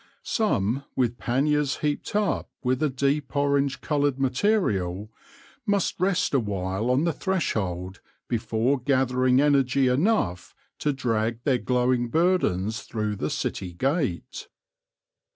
[0.23, 5.11] Some with panniers heaped up with a deep orange coloured material,
[5.67, 12.81] must rest awhile on the threshold before gathering energy enough to drag their glowing burdens
[12.81, 14.47] through the city gate.